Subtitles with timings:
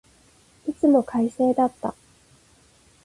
[0.67, 1.93] いつも快晴だった。